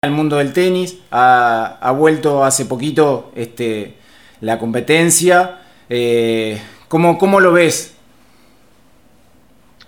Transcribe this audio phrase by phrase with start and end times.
[0.00, 3.96] al mundo del tenis, ha, vuelto hace poquito este,
[4.40, 5.62] la competencia.
[5.90, 7.96] Eh, ¿cómo, lo ves?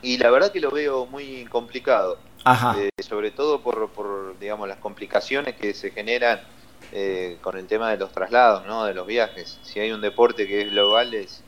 [0.03, 2.19] Y la verdad que lo veo muy complicado.
[2.77, 6.41] Eh, sobre todo por, por, digamos, las complicaciones que se generan
[6.91, 8.87] eh, con el tema de los traslados, ¿no?
[8.87, 9.61] de los viajes.
[9.63, 11.45] Si hay un deporte que es global es,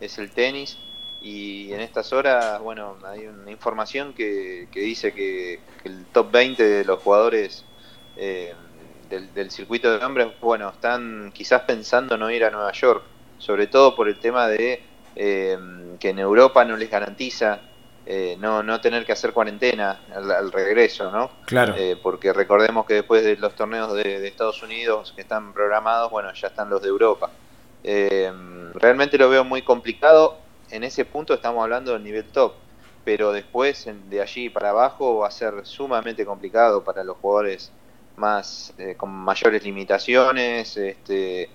[0.00, 0.78] es el tenis
[1.20, 6.64] y en estas horas, bueno, hay una información que, que dice que, el top 20
[6.64, 7.65] de los jugadores
[8.16, 8.54] eh,
[9.08, 13.02] del, circuito de hombres, bueno, están quizás pensando no ir a Nueva York,
[13.38, 14.82] sobre todo por el tema de
[15.14, 15.58] eh,
[16.00, 17.60] que en Europa no les garantiza
[18.04, 21.30] eh, no, no tener que hacer cuarentena al, regreso, ¿no?
[21.44, 21.74] Claro.
[22.02, 26.32] porque recordemos que después de los torneos de, de, Estados Unidos que están programados, bueno,
[26.32, 27.30] ya están los de Europa.
[28.74, 30.38] realmente lo veo muy complicado
[30.70, 32.54] en ese punto estamos hablando del nivel top,
[33.04, 37.72] pero después de allí para abajo va a ser sumamente complicado para los jugadores
[38.16, 41.48] más eh, con mayores limitaciones, este,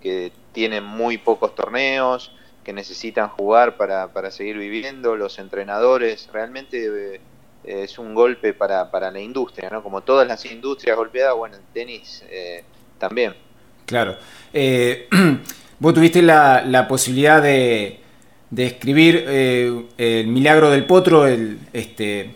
[0.00, 2.32] que tienen muy pocos torneos,
[2.64, 7.20] que necesitan jugar para, para seguir viviendo, los entrenadores, realmente eh,
[7.64, 9.82] es un golpe para, para la industria, ¿no?
[9.82, 12.64] Como todas las industrias golpeadas, bueno, el tenis eh,
[12.98, 13.34] también.
[13.86, 14.16] Claro.
[15.78, 18.00] vos tuviste la, la posibilidad de,
[18.50, 19.24] de escribir
[19.96, 22.34] El Milagro del Potro, el, este,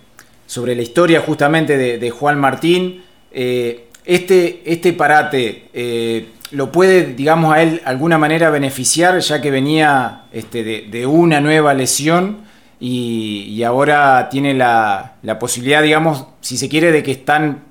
[0.53, 3.03] sobre la historia justamente de, Juan Martín.
[3.33, 9.41] Eh, este, este parate eh, lo puede, digamos, a él de alguna manera beneficiar, ya
[9.41, 12.45] que venía este, de, una nueva lesión
[12.81, 17.63] y, ahora tiene la, la, posibilidad, digamos, si se quiere, de que están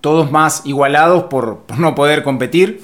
[0.00, 2.82] todos más igualados por, por no poder competir.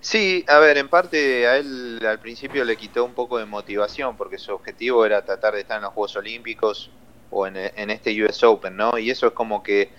[0.00, 4.16] Sí, a ver, en parte a él al principio le quitó un poco de motivación
[4.16, 6.90] porque su objetivo era tratar de estar en los Juegos Olímpicos
[7.30, 7.56] o en,
[7.90, 8.96] este US Open, ¿no?
[8.96, 9.90] Y eso es como que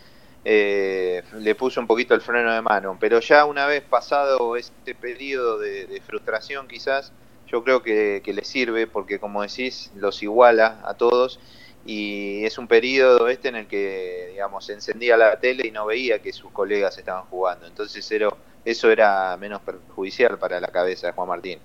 [0.45, 2.98] eh, le puso un poquito el freno de mano.
[3.00, 7.12] Pero ya una vez pasado este periodo de, frustración quizás,
[7.48, 11.39] yo creo que, que, le sirve porque como decís, los iguala a todos
[11.86, 16.20] y es un periodo este en el que, digamos, encendía la tele y no veía
[16.20, 17.66] que sus colegas estaban jugando.
[17.66, 18.30] Entonces era
[18.66, 21.60] eso era menos perjudicial para la cabeza de Juan Martín.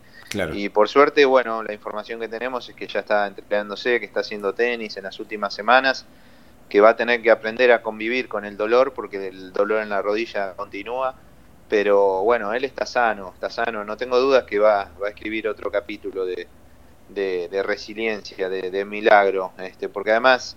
[0.53, 4.21] Y por suerte, bueno, la información que tenemos es que ya está entrenándose, que está
[4.21, 6.07] haciendo tenis en las últimas semanas,
[6.69, 9.89] que va a tener que aprender a convivir con el dolor, porque el dolor en
[9.89, 11.15] la rodilla continúa.
[11.69, 13.85] Pero bueno, él está sano, está sano.
[13.85, 16.47] No tengo dudas que va, va a escribir otro capítulo de,
[17.09, 20.57] de, resiliencia, de, milagro, este, porque además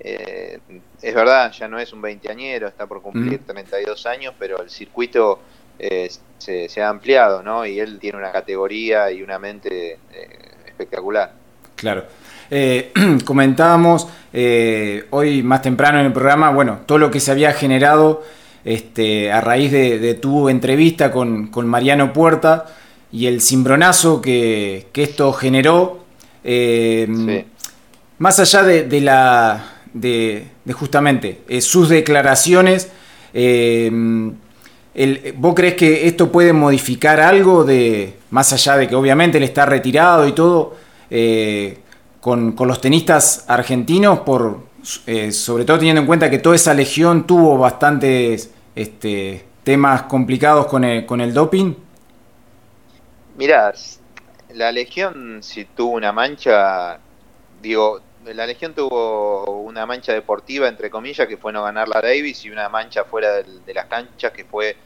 [0.00, 0.58] eh,
[1.00, 5.40] es verdad, ya no es un veinteañero, está por cumplir 32 años, pero el circuito
[5.78, 7.64] eh, se, ha ampliado, ¿no?
[7.66, 11.32] Y él tiene una categoría y una mente eh, espectacular.
[11.76, 12.06] Claro.
[12.50, 12.92] Eh,
[13.24, 14.08] comentábamos
[15.10, 18.24] hoy más temprano en el programa, bueno, todo lo que se había generado
[18.64, 22.66] este, a raíz de, tu entrevista con, Mariano Puerta
[23.12, 26.04] y el cimbronazo que, esto generó.
[28.18, 29.64] Más allá de, la.
[29.92, 32.90] De, justamente sus declaraciones,
[35.36, 39.66] ¿Vos crees que esto puede modificar algo de, más allá de que obviamente él está
[39.66, 40.76] retirado y todo,
[41.10, 41.78] eh,
[42.24, 44.60] con, los tenistas argentinos, por,
[45.06, 50.64] eh, sobre todo teniendo en cuenta que toda esa legión tuvo bastantes este, temas complicados
[50.64, 51.74] con el, con el doping?
[53.36, 53.74] Mirá,
[54.54, 56.98] la legión si tuvo una mancha,
[57.60, 62.42] digo, la Legión tuvo una mancha deportiva, entre comillas, que fue no ganar la Davis
[62.46, 64.78] y una mancha fuera de, las canchas que fue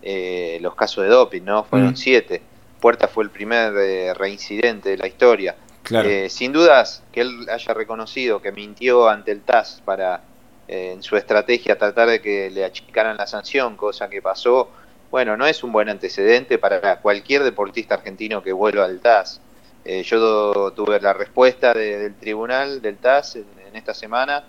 [0.00, 1.64] eh, los casos de doping, ¿no?
[1.64, 1.96] Fueron mm.
[1.96, 2.40] siete.
[2.80, 5.56] Puerta fue el primer eh, reincidente de la historia.
[5.90, 10.22] Eh, sin dudas que él haya reconocido que mintió ante el TAS para
[10.66, 14.70] en su estrategia tratar de que le achicaran la sanción, cosa que pasó,
[15.14, 19.40] bueno, no es un buen antecedente para cualquier deportista argentino que vuelva al TAS.
[19.84, 24.42] Eh, yo tuve la respuesta del tribunal, del TAS, en, esta semana,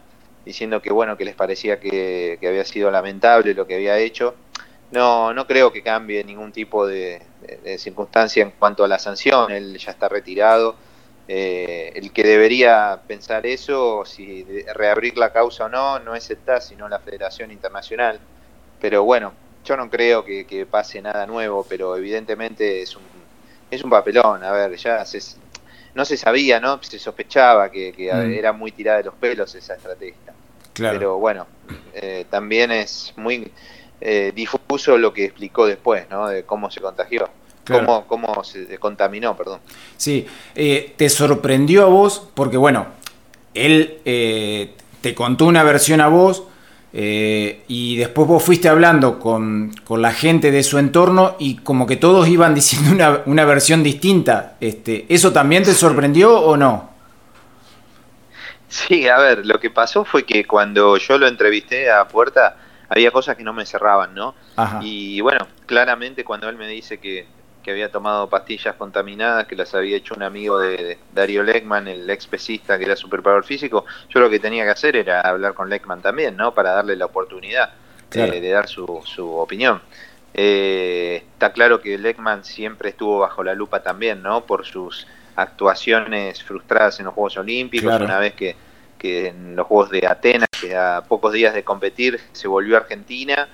[0.43, 4.33] diciendo que bueno, que les parecía que, había sido lamentable lo que había hecho.
[4.91, 7.21] No, no creo que cambie ningún tipo de,
[7.77, 10.75] circunstancia en cuanto a la sanción, él ya está retirado.
[11.27, 14.43] Eh, el que debería pensar eso, si
[14.73, 18.19] reabrir la causa o no, no es el TAS, sino la Federación Internacional.
[18.79, 19.33] Pero bueno,
[19.63, 23.03] yo no creo que pase nada nuevo, pero evidentemente es un
[23.71, 25.03] es un papelón, a ver, ya
[25.93, 26.81] no se sabía, ¿no?
[26.81, 28.31] Se sospechaba que, mm.
[28.33, 30.33] era muy tirada de los pelos esa estrategia.
[30.73, 31.47] Pero bueno,
[31.93, 33.49] eh, también es muy
[34.01, 36.27] eh, difuso lo que explicó después, ¿no?
[36.27, 37.29] De cómo se contagió.
[37.67, 39.59] Cómo, cómo, se contaminó, perdón.
[39.97, 42.87] Sí, eh, te sorprendió a vos, porque bueno,
[43.53, 43.99] él
[45.01, 46.43] te contó una versión a vos,
[46.97, 51.97] Eh, y después vos fuiste hablando con, la gente de su entorno y como que
[51.97, 54.55] todos iban diciendo una, una versión distinta.
[54.61, 56.89] Este, ¿Eso también te sorprendió o no?
[58.69, 62.55] Sí, a ver, lo que pasó fue que cuando yo lo entrevisté a Puerta,
[62.87, 64.33] había cosas que no me cerraban, ¿no?
[64.81, 67.27] Y bueno, claramente cuando él me dice que,
[67.65, 72.09] que, había tomado pastillas contaminadas, que las había hecho un amigo de, Dario Leckman, el
[72.09, 75.69] ex pesista que era superpower físico, yo lo que tenía que hacer era hablar con
[75.69, 76.53] Leckman también, ¿no?
[76.53, 77.73] Para darle la oportunidad
[78.11, 79.81] de, dar su, su opinión.
[80.33, 84.45] Eh, está claro que Leckman siempre estuvo bajo la lupa también, ¿no?
[84.45, 88.55] Por sus actuaciones frustradas en los Juegos Olímpicos, una vez que,
[88.97, 92.81] que, en los Juegos de Atenas, que a pocos días de competir, se volvió a
[92.81, 93.47] Argentina.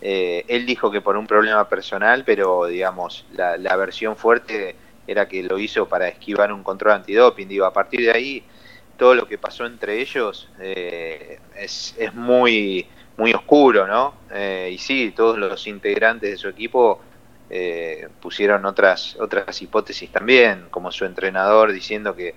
[0.00, 5.26] Eh, él dijo que por un problema personal, pero digamos, la, la, versión fuerte era
[5.26, 7.48] que lo hizo para esquivar un control antidoping.
[7.48, 8.44] Digo, a partir de ahí,
[8.98, 12.86] todo lo que pasó entre ellos eh, es, es, muy,
[13.16, 14.14] muy oscuro, ¿no?
[14.30, 17.00] Eh, y sí, todos los integrantes de su equipo
[17.48, 22.34] eh, pusieron otras, otras hipótesis también, como su entrenador diciendo que,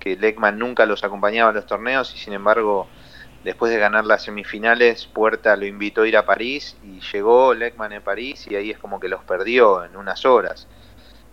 [0.00, 2.88] que Leckman nunca los acompañaba a los torneos y sin embargo
[3.48, 7.94] después de ganar las semifinales Puerta lo invitó a ir a París y llegó Leckman
[7.94, 10.66] en París y ahí es como que los perdió en unas horas.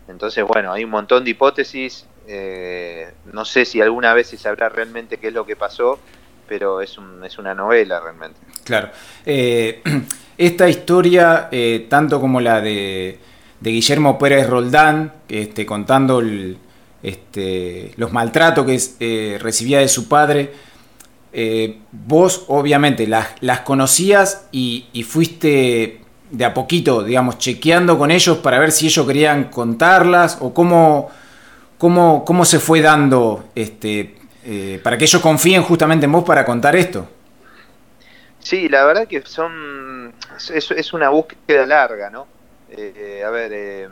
[0.08, 4.70] Entonces bueno, hay un montón de hipótesis, eh, no sé si alguna vez se sabrá
[4.70, 6.00] realmente qué es lo que pasó,
[6.48, 8.40] pero es, un, es una novela realmente.
[8.64, 8.92] Claro.
[9.26, 9.84] Eh,
[10.38, 13.20] esta historia, eh, tanto como la de,
[13.60, 16.24] Guillermo Pérez Roldán, este, contando
[17.04, 20.54] este, los maltratos que eh, recibía de su padre,
[21.38, 26.02] eh, vos obviamente las, conocías y, fuiste
[26.32, 31.12] de a poquito, digamos, chequeando con ellos para ver si ellos querían contarlas o cómo,
[31.78, 34.16] cómo, cómo se fue dando este,
[34.82, 37.08] para que ellos confíen justamente en vos para contar esto.
[38.40, 40.14] Sí, la verdad que son
[40.54, 42.28] es, es una búsqueda larga, ¿no?
[42.70, 43.90] Eh, a ver, eh,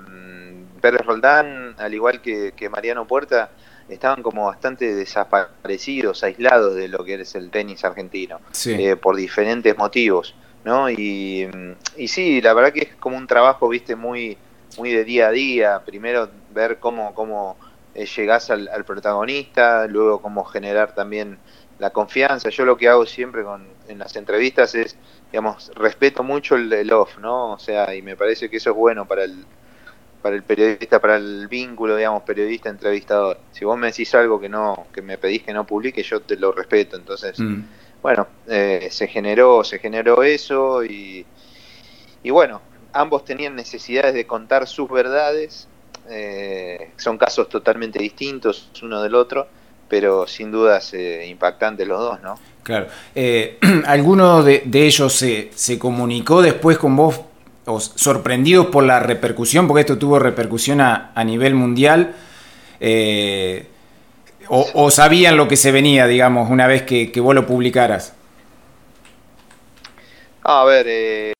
[0.81, 3.49] Pérez Roldán, al igual que, Mariano Puerta,
[3.89, 9.77] estaban como bastante desaparecidos, aislados de lo que es el tenis argentino, eh, por diferentes
[9.77, 10.89] motivos, ¿no?
[10.89, 11.47] Y,
[11.97, 14.37] y sí, la verdad que es como un trabajo, viste, muy,
[14.77, 15.81] muy de día a día.
[15.85, 17.57] Primero ver cómo, cómo
[17.93, 21.37] eh, llegás al, al protagonista, luego cómo generar también
[21.79, 22.49] la confianza.
[22.49, 24.95] Yo lo que hago siempre con, en las entrevistas es,
[25.31, 27.51] digamos, respeto mucho el, off, ¿no?
[27.53, 29.45] O sea, y me parece que eso es bueno para el,
[30.23, 33.37] para el periodista, para el vínculo, digamos, periodista-entrevistador.
[33.51, 36.37] Si vos me decís algo que no, que me pedís que no publique, yo te
[36.37, 36.95] lo respeto.
[36.95, 37.61] Entonces, mm.
[38.01, 41.25] bueno, eh, se generó, se generó eso y,
[42.23, 42.61] y bueno,
[42.93, 45.67] ambos tenían necesidades de contar sus verdades.
[46.09, 49.47] Eh, son casos totalmente distintos uno del otro
[49.93, 52.39] pero sin dudas eh, impactantes los dos, ¿no?
[52.63, 52.87] Claro.
[53.13, 57.21] Eh, ¿Alguno de, ellos se, se, comunicó después con vos,
[57.65, 62.15] sorprendidos por la repercusión, porque esto tuvo repercusión a, a nivel mundial?
[62.79, 63.67] Eh,
[64.49, 68.13] o, sabían lo que se venía, digamos, una vez que, que vos lo publicaras?
[70.43, 71.33] A ver, eh,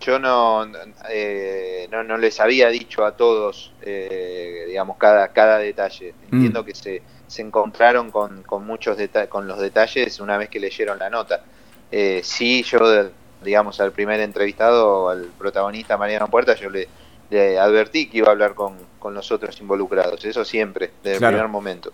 [0.00, 3.72] yo no, no, no, les había dicho a todos,
[4.66, 6.14] digamos, cada, cada detalle.
[6.30, 6.34] Mm.
[6.34, 8.98] Entiendo que se se encontraron con, con muchos
[9.30, 11.42] con los detalles una vez que leyeron la nota.
[11.90, 12.78] Eh, sí, yo,
[13.42, 16.88] digamos, al primer entrevistado, al protagonista Mariano Puerta, yo le,
[17.58, 21.48] advertí que iba a hablar con, con, los otros involucrados, eso siempre, desde el primer
[21.48, 21.92] momento.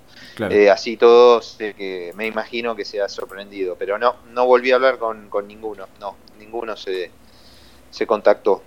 [0.50, 4.76] Eh, así todos, que me imagino que se ha sorprendido, pero no, no volví a
[4.76, 7.10] hablar con, con ninguno, no, ninguno se,
[7.90, 8.62] se contactó.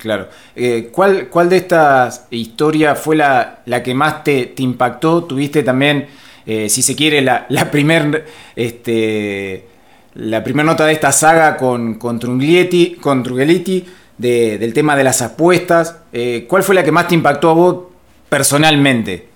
[0.00, 0.28] Claro.
[0.56, 5.24] Eh, ¿cuál, ¿Cuál de estas historias fue la, la que más te, te, impactó?
[5.24, 6.08] Tuviste también,
[6.46, 8.24] eh, si se quiere, la, la primer,
[8.56, 9.66] este,
[10.14, 15.96] la primera nota de esta saga con, con Trunglietti, con del tema de las apuestas.
[16.12, 17.84] Eh, ¿Cuál fue la que más te impactó a vos
[18.28, 19.28] personalmente?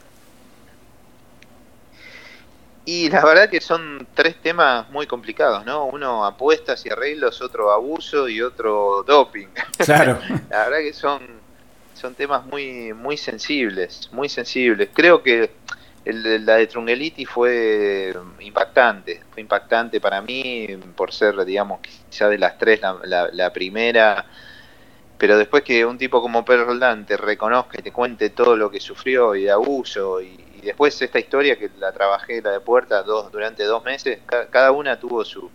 [2.87, 5.87] Y la verdad que son tres temas muy complicados, ¿no?
[5.87, 9.47] Uno apuestas y arreglos, otro abuso y otro doping.
[9.79, 10.19] Claro.
[10.51, 11.23] la verdad que son,
[11.95, 14.91] son temas muy, muy sensibles, muy sensibles.
[14.93, 15.51] Creo que
[16.05, 22.39] el, la de Trungeliti fue impactante, fue impactante para mí por ser, digamos, quizá de
[22.39, 24.27] las tres la, la, primera,
[25.17, 28.71] pero después que un tipo como Pedro Roldán te reconozca y te cuente todo lo
[28.71, 33.03] que sufrió y de abuso y, después esta historia que la trabajé, la de Puerta,
[33.03, 34.21] dos, durante dos meses,
[34.51, 35.51] cada, una tuvo su,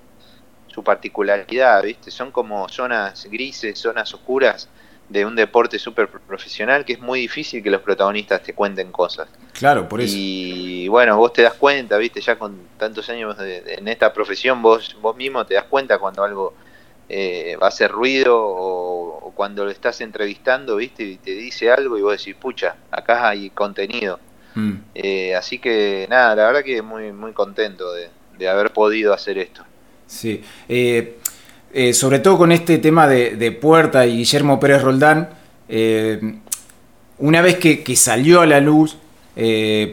[0.67, 2.11] su particularidad, ¿viste?
[2.11, 4.69] Son como zonas grises, zonas oscuras
[5.09, 9.27] de un deporte súper profesional que es muy difícil que los protagonistas te cuenten cosas.
[9.53, 10.15] Claro, por eso.
[10.15, 14.95] Y bueno, vos te das cuenta, viste, ya con tantos años en esta profesión, vos,
[15.01, 16.53] vos mismo te das cuenta cuando algo
[17.11, 21.97] eh, va a hacer ruido o, cuando lo estás entrevistando, viste, y te dice algo
[21.97, 24.19] y vos decís, pucha, acá hay contenido.
[24.53, 24.73] Mm.
[24.93, 29.63] Eh, así que nada, la verdad que muy, muy contento de, haber podido hacer esto.
[30.05, 31.18] Sí, eh,
[31.93, 35.29] sobre todo con este tema de, Puerta y Guillermo Pérez Roldán,
[37.17, 38.97] una vez que, salió a la luz,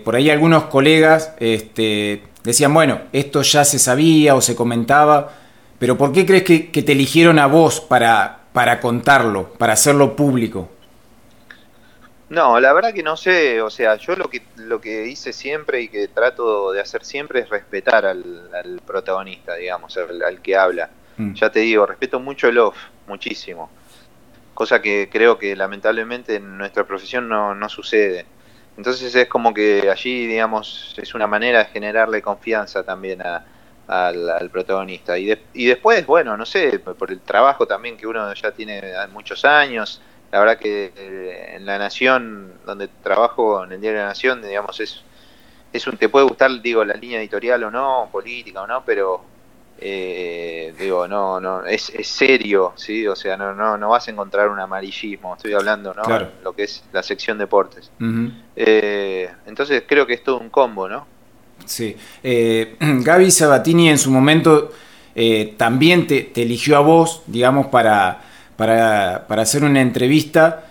[0.05, 5.33] por ahí algunos colegas este, decían, bueno, esto ya se sabía o se comentaba,
[5.79, 10.71] pero ¿por qué crees que, te eligieron a vos para, para contarlo, para hacerlo público?
[12.29, 15.81] No, la verdad que no sé, o sea, yo lo que lo que hice siempre
[15.81, 20.91] y que trato de hacer siempre es respetar al, protagonista, digamos, al, que habla.
[21.17, 21.35] Mm.
[21.35, 23.71] Ya te digo, respeto mucho el off, muchísimo.
[24.55, 28.27] Cosa que creo que lamentablemente en nuestra profesión no, no sucede.
[28.77, 33.45] Entonces es como que allí, digamos, es una manera de generarle confianza también a,
[33.87, 35.19] al, protagonista.
[35.19, 38.83] Y, y después, bueno, no sé, por el trabajo también que uno ya tiene
[39.13, 40.01] muchos años,
[40.33, 44.43] la verdad que eh, en La Nación, donde trabajo en el Diario de la Nación,
[44.43, 45.03] digamos, es,
[45.73, 49.25] es un, te puede gustar, digo, la línea editorial o no, política o no, pero
[49.79, 53.07] eh, digo, no, no, es, es, serio, ¿sí?
[53.07, 56.03] O sea, no, no, no vas a encontrar un amarillismo, estoy hablando, ¿no?
[56.43, 57.91] Lo que es la sección deportes.
[58.57, 61.07] Eh, entonces creo que es todo un combo, ¿no?
[61.67, 61.95] Sí.
[62.23, 64.73] Eh, Gaby Sabatini en su momento
[65.15, 68.23] eh, también te, eligió a vos, digamos, para,
[68.57, 70.65] para, hacer una entrevista.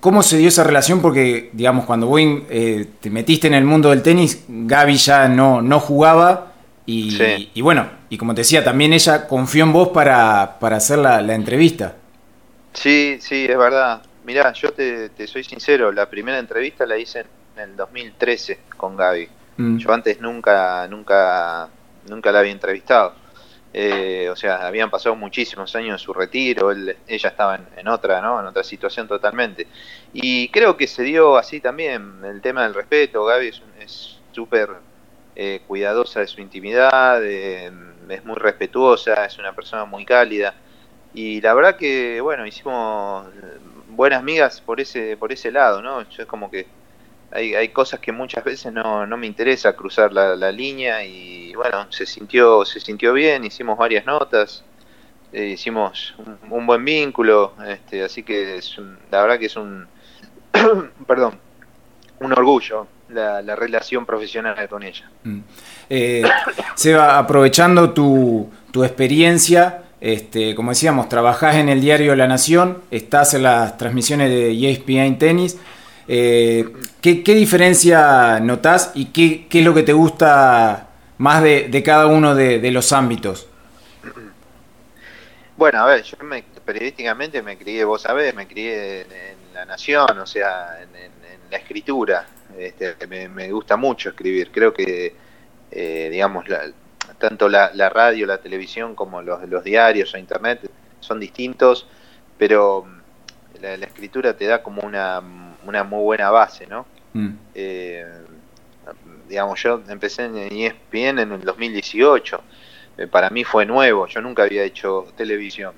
[0.00, 1.00] ¿Cómo se dio esa relación?
[1.00, 5.78] Porque, digamos, cuando vos te metiste en el mundo del tenis, Gaby ya no, no
[5.78, 6.50] jugaba.
[6.86, 11.20] Y, bueno, y como te decía, también ella confió en vos para, para hacer la,
[11.32, 11.94] entrevista.
[12.72, 14.02] Sí, sí, es verdad.
[14.24, 17.20] Mirá, yo te, te soy sincero, la primera entrevista la hice
[17.56, 19.28] en el 2013 con Gaby.
[19.56, 19.76] Mm.
[19.78, 21.68] Yo antes nunca, nunca,
[22.08, 23.14] nunca la había entrevistado.
[23.72, 28.40] Eh, o sea, habían pasado muchísimos años en su retiro, ella estaba en, otra, ¿no?
[28.40, 29.68] En otra situación totalmente.
[30.12, 33.24] Y creo que se dio así también el tema del respeto.
[33.24, 34.70] Gaby es súper
[35.42, 40.52] eh, cuidadosa de su intimidad, es muy respetuosa, es una persona muy cálida.
[41.14, 43.26] Y la verdad que, bueno, hicimos
[43.88, 46.02] buenas migas por ese, por ese lado, ¿no?
[46.10, 46.66] Yo es como que
[47.30, 51.90] hay, hay cosas que muchas veces no, no me interesa cruzar la, línea y bueno,
[51.90, 54.62] se sintió, se sintió bien, hicimos varias notas,
[55.32, 56.14] eh, hicimos
[56.50, 58.76] un, buen vínculo, este, así que es
[59.10, 59.88] la verdad que es un,
[61.06, 61.38] perdón,
[62.18, 65.10] un orgullo la, relación profesional con ella.
[65.24, 65.40] Mm.
[65.88, 66.22] Eh,
[66.74, 73.34] Seba, aprovechando tu, tu experiencia, este, como decíamos, trabajás en el diario La Nación, estás
[73.34, 75.58] en las transmisiones de ESPN Tenis.
[76.12, 76.68] Eh,
[77.00, 80.88] ¿qué, diferencia notas y qué, es lo que te gusta
[81.18, 83.46] más de, cada uno de, los ámbitos?
[85.56, 86.16] Bueno, a ver, yo
[86.64, 90.90] periodísticamente me crié, vos sabés, me crié en, La Nación, o sea, en,
[91.50, 92.26] la escritura.
[92.58, 94.50] Este, me, gusta mucho escribir.
[94.50, 95.14] Creo que,
[95.70, 96.44] eh, digamos,
[97.18, 101.86] tanto la, radio, la televisión como los, los diarios o internet son distintos,
[102.38, 102.86] pero
[103.60, 105.20] la, escritura te da como una,
[105.66, 106.86] una muy buena base, ¿no?
[107.12, 107.30] Mm.
[107.54, 108.06] Eh,
[109.28, 112.42] digamos, yo empecé en ESPN en el 2018,
[112.98, 115.72] eh, para mí fue nuevo, yo nunca había hecho televisión,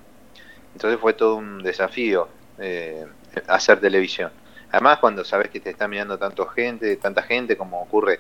[0.73, 3.07] entonces fue todo un desafío eh,
[3.47, 4.31] hacer televisión.
[4.73, 8.19] Además, cuando sabes que te está mirando tanto gente, tanta gente como ocurre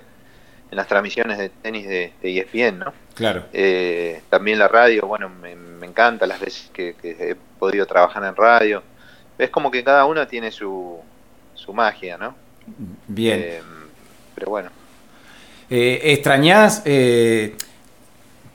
[0.70, 2.92] en las transmisiones de tenis de, ESPN, ¿no?
[3.14, 3.46] Claro.
[4.30, 5.52] también la radio, bueno, me,
[5.84, 8.82] encanta las veces que, he podido trabajar en radio
[9.38, 11.00] es como que cada uno tiene su,
[11.54, 12.34] su magia, ¿no?
[13.06, 13.40] Bien.
[13.42, 13.60] Eh,
[14.34, 14.70] pero bueno.
[15.68, 16.82] Eh, ¿Extrañás?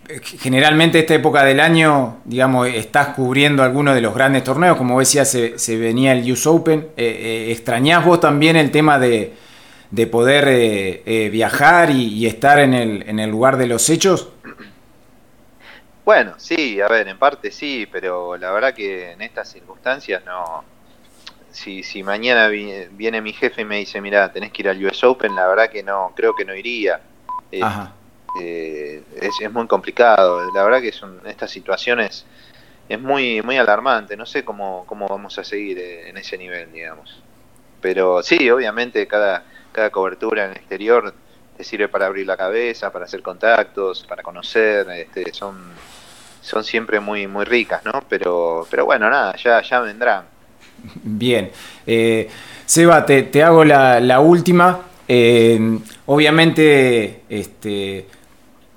[0.08, 5.00] Eh, generalmente esta época del año, digamos, estás cubriendo algunos de los grandes torneos, como
[5.00, 6.90] decía, se, se venía el US Open.
[6.98, 9.34] Eh, ¿Extrañás vos también el tema de,
[9.92, 14.30] de poder viajar y, y, estar en el, en el lugar de los hechos?
[16.08, 20.64] Bueno, sí, a ver, en parte sí, pero la verdad que en estas circunstancias no.
[21.52, 25.04] Si, si mañana viene mi jefe y me dice, mira, tenés que ir al US
[25.04, 27.02] Open, la verdad que no, creo que no iría.
[28.40, 30.52] Eh, es, muy complicado.
[30.54, 32.26] La verdad que son estas situaciones
[32.90, 34.16] es muy muy alarmante.
[34.18, 37.22] No sé cómo, cómo vamos a seguir eh, en ese nivel, digamos.
[37.82, 41.14] Pero sí, obviamente cada, cada cobertura en el exterior
[41.56, 44.90] te sirve para abrir la cabeza, para hacer contactos, para conocer.
[44.92, 45.74] Este, son
[46.48, 48.04] son siempre muy, muy ricas, ¿no?
[48.08, 50.24] Pero, pero bueno, nada, ya, ya vendrán.
[51.04, 51.52] Bien.
[51.86, 52.30] Eh,
[52.66, 54.80] Seba, te, hago la, última.
[55.08, 58.08] Eh, obviamente, este,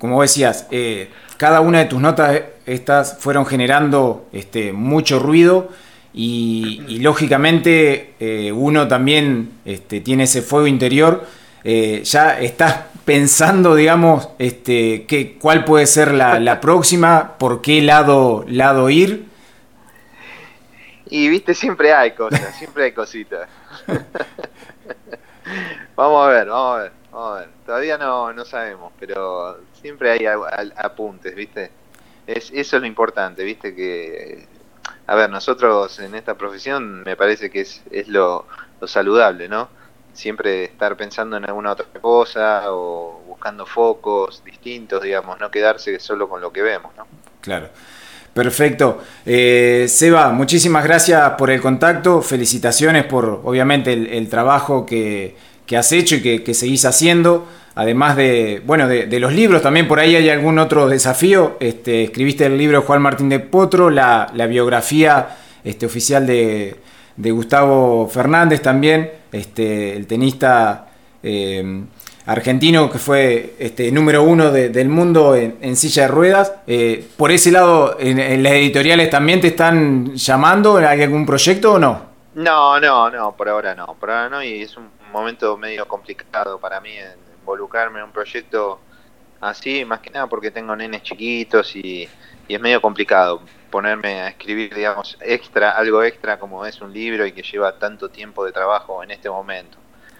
[0.01, 5.69] como decías, eh, cada una de tus notas estas fueron generando este, mucho ruido
[6.11, 11.27] y, lógicamente eh, uno también este, tiene ese fuego interior.
[11.63, 18.43] Eh, ya estás pensando, digamos, este, que, cuál puede ser la, próxima, por qué lado,
[18.47, 19.25] lado ir.
[21.11, 23.47] Y viste, siempre hay cosas, siempre hay cositas.
[25.95, 27.00] vamos a ver, vamos a ver,
[27.65, 30.25] Todavía no, no sabemos, pero siempre hay
[30.77, 31.71] apuntes, viste.
[32.25, 34.47] Es, eso es lo importante, viste, que
[35.07, 38.45] a ver, nosotros en esta profesión me parece que es, es lo,
[38.85, 39.69] saludable, ¿no?
[40.13, 46.29] Siempre estar pensando en alguna otra cosa o buscando focos distintos, digamos, no quedarse solo
[46.29, 47.05] con lo que vemos, ¿no?
[47.41, 47.69] Claro.
[48.33, 49.03] Perfecto.
[49.25, 55.35] Eh, Seba, muchísimas gracias por el contacto, felicitaciones por obviamente el, trabajo que,
[55.77, 59.99] has hecho y que, que seguís haciendo además de, bueno, de, los libros, también por
[59.99, 61.57] ahí hay algún otro desafío.
[61.59, 66.77] Este, escribiste el libro Juan Martín de Potro, la, biografía este, oficial de,
[67.17, 70.87] Gustavo Fernández también, este, el tenista
[71.21, 71.83] eh,
[72.25, 76.53] argentino que fue este, número uno del mundo en, silla de ruedas.
[76.67, 81.79] Eh, por ese lado, en, las editoriales también te están llamando, ¿hay algún proyecto o
[81.79, 82.11] no?
[82.33, 86.59] No, no, no, por ahora no, por ahora no, y es un momento medio complicado
[86.59, 86.91] para mí
[87.39, 88.79] involucrarme en un proyecto
[89.41, 92.07] así, más que nada porque tengo nenes chiquitos y,
[92.47, 97.31] es medio complicado ponerme a escribir, digamos, extra, algo extra como es un libro y
[97.31, 99.77] que lleva tanto tiempo de trabajo en este momento.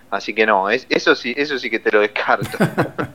[0.10, 2.58] Así que no, es, eso sí, eso sí que te lo descarto.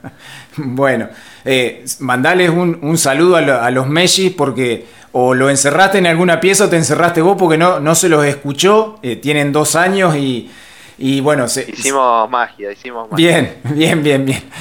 [0.58, 1.08] bueno,
[1.46, 6.68] eh, mandales un, saludo a, los Messi porque o lo encerraste en alguna pieza o
[6.68, 10.50] te encerraste vos porque no, no se los escuchó, eh, tienen dos años y
[10.98, 13.16] y bueno, hicimos magia, hicimos magia.
[13.16, 14.42] Bien, bien, bien, bien.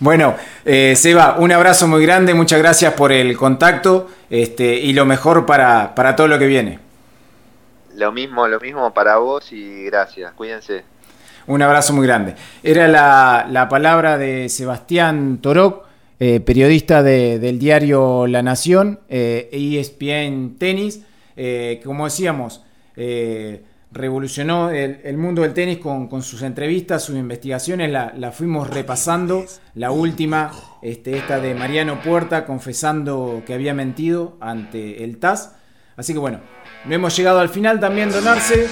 [0.00, 5.04] Bueno, eh, Seba, un abrazo muy grande, muchas gracias por el contacto este, y lo
[5.04, 6.78] mejor para, para todo lo que viene.
[7.96, 10.84] Lo mismo, lo mismo para vos y gracias, cuídense.
[11.48, 12.34] Un abrazo muy grande.
[12.62, 15.86] Era la, palabra de Sebastián Toroc,
[16.20, 21.02] eh, periodista del diario La Nación, eh, ESPN Tenis.
[21.36, 22.62] Eh, como decíamos,
[23.98, 29.44] revolucionó el, mundo del tenis con, sus entrevistas, sus investigaciones, la, fuimos repasando.
[29.74, 35.54] La última, este, esta de Mariano Puerta, confesando que había mentido ante el TAS.
[35.96, 36.40] Así que bueno,
[36.84, 38.68] no hemos llegado al final también, donarse.